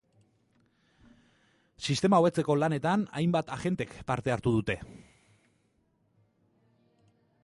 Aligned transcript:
Sistema 1.91 2.21
hobetzeko 2.23 2.55
lanetan 2.61 3.05
hainbat 3.19 3.53
agentek 3.57 3.93
parte 4.13 4.35
hartu 4.37 4.55
dute. 4.55 4.79